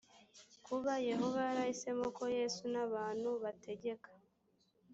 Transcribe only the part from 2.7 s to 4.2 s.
n abantu bategeka